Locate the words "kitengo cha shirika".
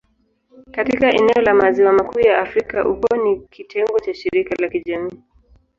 3.49-4.55